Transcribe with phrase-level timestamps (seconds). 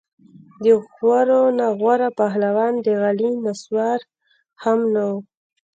[0.63, 0.65] د
[0.99, 3.99] غورو نه غوره پهلوان د علي نسوار
[4.63, 5.19] هم نه وو.